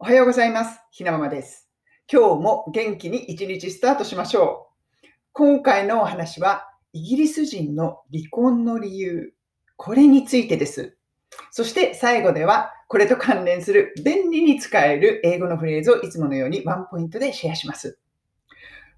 [0.00, 0.78] おはようございます。
[0.92, 1.68] ひなままです。
[2.10, 4.68] 今日も元気に一日スタートしましょ
[5.02, 5.06] う。
[5.32, 9.34] 今回のお話は、イギリス人の離婚の理由、
[9.76, 10.96] これについてです。
[11.50, 17.98] そして最後では、これと関連する便利に使える英語のフレーズをいつものようにワンポイントでシェアします。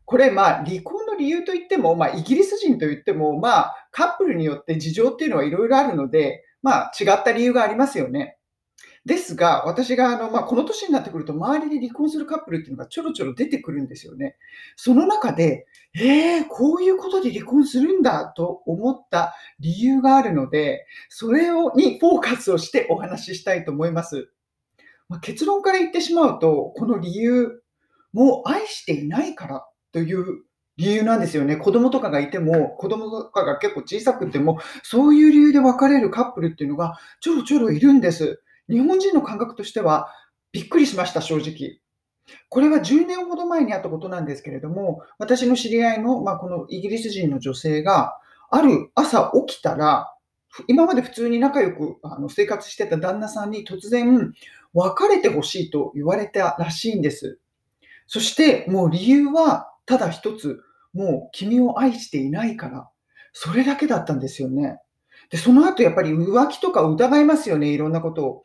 [0.05, 8.37] これ、まあ、離婚の理由といっても、まあ、イギリス人といっても、まあ、カップルによって事情っていうのはいろいろあるので、まあ、違った理由がありますよね。
[9.11, 14.37] ですが、私があの、まあ、この年になってくると、周りで離婚するカップルっていうのがちょろちょろ出てくるんですよね。
[14.77, 24.31] その中で、えー、こういうことで離婚するんだと思った理由があるので、それをにフォーカスをしてお話ししたいと思います。
[25.09, 27.62] まあ、結論から言ってしまうと、この理由、
[28.12, 30.45] もう愛していないからという
[30.77, 31.56] 理由なんですよね。
[31.56, 38.41] 子供とかがいても、子供とかが結構小さくても、そういう理由で別れるカップルっていうのがちょろちょろいるんです。
[38.70, 40.09] 日本人の感覚としては
[40.52, 41.80] びっくりしました、正直。
[42.48, 48.17] これは10年ほど前にあったことなんですけれども、私の知り合いの、まあ、このイギリス人の女性が、
[48.50, 50.12] ある朝起きたら、
[50.67, 54.33] 今まで普通に仲良くあの生活してた旦那さんに突然
[54.75, 57.39] 別れてほしいと言われたらしいんです。
[58.08, 60.61] そしてもう理由はただ一つ、
[60.92, 62.91] もう君を愛していないから、
[63.33, 64.80] それだけだったんですよね。
[65.31, 68.42] で、その後やっぱり浮気とか疑いますよね、いろんなことを。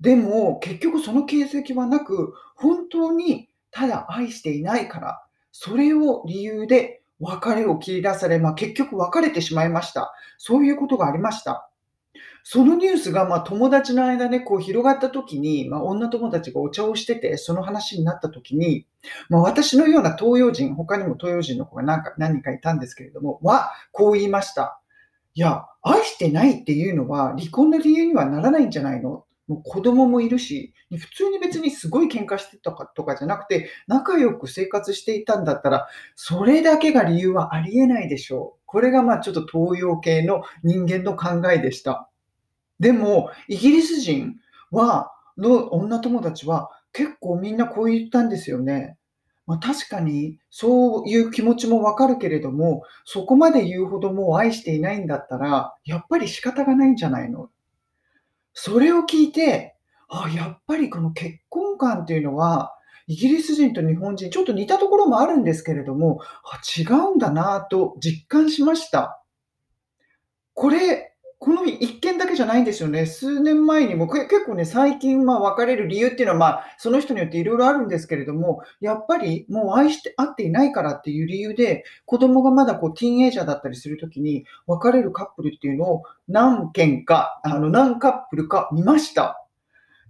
[0.00, 10.12] でも、結局その形跡はなく、本当にただ愛していないから、それを理由で別れを切り出され、まあ、結局別れてしまいました。
[10.38, 11.70] そういうことがありました。
[12.42, 18.86] そのニュースがま友達の間でこう広がった時に、まあ、女友達がお茶をしてて、その話になった時に、
[19.28, 24.79] まあ、私のような東洋人、他にも東洋人の子が何か何人かいたんですけれども、は、こう言いました。
[25.34, 29.24] いや、愛してないっていうのは離婚の理由にはならないんじゃないの？
[29.46, 38.60] もう子供もいるし、普通に別にすごい喧嘩してたかとかじゃなくて、仲良く生活していたんだったら、それだけが理由はありえないでしょう。
[38.66, 42.08] これがまあちょっと東洋系の人間の考えでした。
[42.78, 44.36] でも、イギリス人
[44.70, 48.98] は、の女友達は結構みんなこう言ったんですよね。
[49.50, 57.50] まあ、確かにそういう気持ちもわかるけれども、そこまで言うほどもう愛していないんだったら、やっぱり仕方がないんじゃないの？
[58.52, 59.74] それを聞いて、
[60.08, 62.72] あ、やっぱりこの結婚観っていうのは、
[63.08, 69.20] イギリス人と日本人、ちょっと似たところもあるんですけれども、あ違うんだなと実感しました。
[70.54, 71.09] これ、
[71.40, 73.06] この一件だけじゃないんですよね。
[73.06, 89.42] 数年前にも、結構ね、最近、まあ、別れる理由っていうのは、まあ、その人によっていろいろあるんですけれども、やっぱりもう愛して、会っていないからっていう理由で、子供がまだこう、ティーンエイジャーだったりするときに、別れるカップルっていうのを何件か、あの、何カップルか見ました。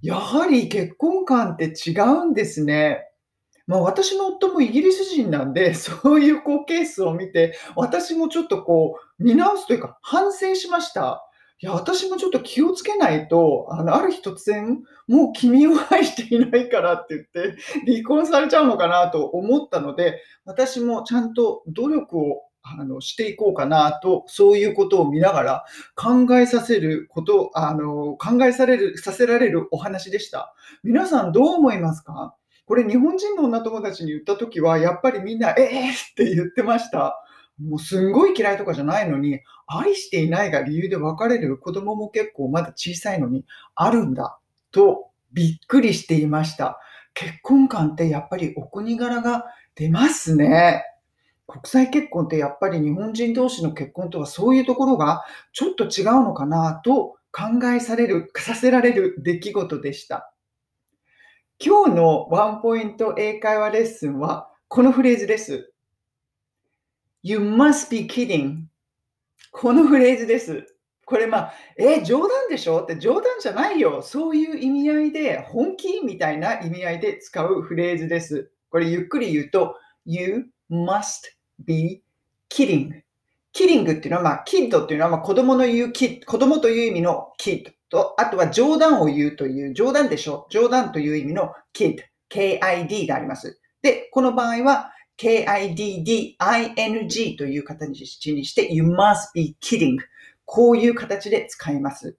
[0.03, 3.10] やはり結婚観って違うんですね。
[3.67, 11.27] まあ、私の夫もイギリス人なんで、 そういうこうケースを見て、私もちょっとこう、見直すというか、反省しました。
[11.63, 17.57] いや、私もちょっと気をつけないと、あの、ある日突然、もう君を愛していないからって言って、
[17.87, 25.65] 離婚されちゃうのかなと思ったので、私もちゃんと努力をあのしていこうかなと、そういうことを見ながら
[25.97, 30.55] 考えさせること、あの、考えされる、させられるお話でした。
[30.83, 32.35] 皆さんどう思いますか？
[32.71, 37.21] これ日本人の女友達に言ったときは、やっぱりみんな、ええー、って言ってました。
[37.61, 43.45] もうすんごい嫌いとかじゃないのに、愛していないが理由で別れる子供も結構まだ小さいのに
[43.75, 44.39] あるんだ
[44.71, 46.79] とびっくりしていました。
[47.13, 50.85] 結婚観ってやっぱりお国柄が出ますね。
[51.49, 60.33] 国際結婚ってやっぱり日本人同士の結婚とはそういうところがちょっと違うのかなと考えされる、させられる出来事でした。
[61.63, 65.71] 今日のワンポイント英会話レッスンはこのフレーズです。
[67.23, 68.63] You must be kidding.
[69.53, 70.65] このフレーズです。
[71.05, 72.81] これまあ、え、冗談でしょ？
[72.81, 74.01] って冗談じゃないよ。
[74.01, 78.51] そういう意味合いで、本気みたいな意味合いで使うフレーズです。
[78.71, 79.77] これゆっくり言うと、
[80.07, 81.27] You must
[81.59, 82.03] be
[82.49, 83.03] kidding.
[83.55, 90.47] kidding っていうのは、まあ、キッドっていうのは、まあ、子供の言うキ子供という意味のキッドと、あとは冗談を言うという、冗談でしょ？
[90.49, 91.99] 冗談という意味の kid,
[92.29, 93.61] k-i-d があります。
[93.83, 99.99] で、この場合は、kidding という形にして、you must be kidding
[100.47, 102.17] こういう形で使います。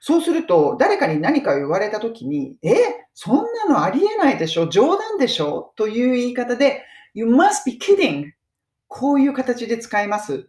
[0.00, 2.74] そうすると、誰かに何かを言われたときに、え、
[3.12, 4.68] そんなのありえないでしょ？
[4.68, 5.72] 冗談でしょ？
[5.76, 6.82] という言い方で、
[7.12, 8.30] you must be kidding
[8.88, 10.48] こういう形で使います。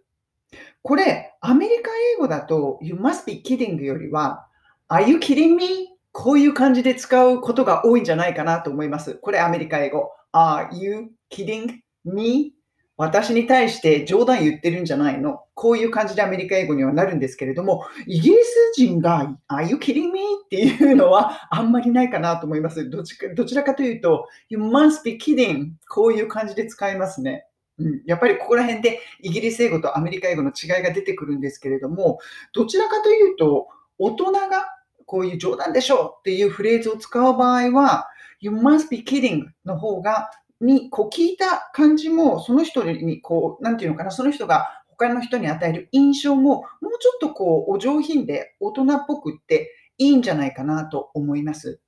[0.82, 4.48] これ、アメリカ英語だと、you must be kidding よりは、
[4.92, 5.88] are you kidding me?
[6.12, 9.16] こういう感じで使うことが多いんじゃないかなと思います。
[9.16, 10.12] これアメリカ英語。
[10.34, 12.52] Are you kidding me?
[12.98, 20.20] 私に対して冗談言ってるんじゃないのこういう感じでアメリカ英語にはなるんですけれども、イギリス人が Are you kidding me?
[20.44, 22.90] っていうのはあんまりないかなと思います。
[22.90, 27.46] どちどちらかというと、You must be kidding こういう感じで使いますね。
[27.80, 32.20] うん、やっぱりここら辺でイギリス英語とアメリカ英語の違いが出てくるんですけれども、
[32.54, 34.66] どちらかというと、大人が
[35.12, 38.08] こういう冗談でしょうっていうフレーズを使う場合は、
[38.40, 40.32] You must be kidding の方が
[40.62, 51.82] にこう聞いた感じも、その人にこう、なんていうのかな、その人が他の人に与える印象も、もうちょっとこう、お上品で大人っぽくっていいんじゃないかなと思います。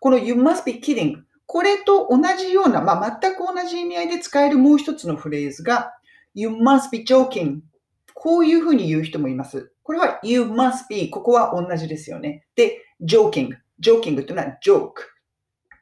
[0.00, 5.92] この You must be kidding これと同じような、まあ、全く同じ意味合いで使えるもう一つのフレーズが
[6.32, 7.60] You must be joking
[8.14, 9.73] こういうふうに言う人もいます。
[9.84, 12.44] これは You must be ここは同じですよね。
[12.56, 13.50] で、joking
[13.80, 14.94] joking というのは joke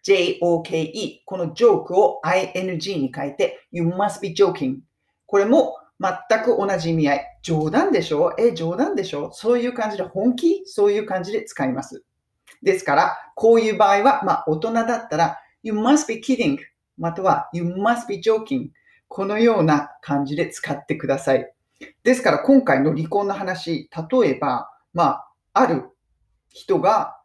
[0.03, 4.81] J-O-K-E このジョークを ing に変えて You must be joking
[5.27, 7.27] これも全く同じ意味合い。
[7.43, 8.35] 冗談でしょ？
[8.39, 9.31] え、冗談でしょ？
[9.33, 10.63] そういう感じで本気？
[10.67, 12.05] そういう感じで使います。
[12.61, 16.59] ですから、こういう場合は、まあ、大人だったら You must be kidding
[16.99, 18.71] または You must be joking
[19.07, 21.53] このような感じで使ってください。
[22.03, 25.85] ですから今回の離婚の話、例えば、まあ、ある
[26.51, 27.19] 人が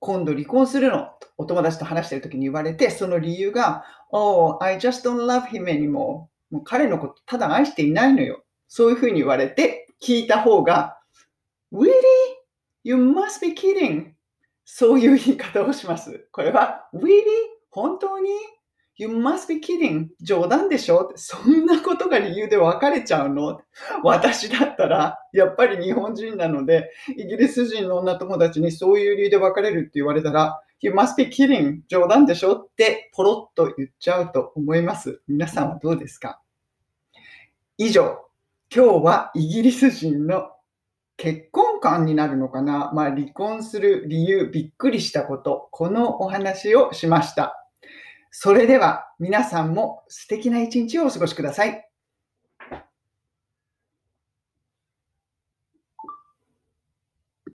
[0.00, 5.92] 今度離婚するのとお友達と話してる時に言われて、その理由が、Oh, I just don't love him anymore.
[5.92, 8.44] もう彼のことただ愛していないのよ。
[8.68, 10.98] そういうふうに言われて聞いた方が、
[11.72, 11.92] Really?
[12.84, 14.12] You must be kidding.
[14.64, 16.28] そういう言い方をします。
[16.32, 17.22] これは、Really?
[17.70, 18.30] 本当に？
[19.00, 20.08] You must be kidding.
[20.20, 21.12] 冗談でしょ?
[21.14, 23.60] そんなことが理由で別れちゃうの?
[24.02, 31.78] 私だったら、やっぱり日本人なので、イギリス人の女友達にそういう理由で別れるって言われたら、You must be kidding.
[31.88, 32.56] 冗談でしょ?
[32.56, 35.20] ってポロッと言っちゃうと思います。
[35.28, 36.40] 皆さんはどうですか?
[37.78, 38.18] 以上、
[38.74, 40.50] 今日はイギリス人の
[41.16, 47.67] 結婚観になるのかな、まあ、離婚する理由、びっくりしたこと、このお話をしました。
[48.40, 51.87] それでは皆さんも素敵な一日をお過ごしください。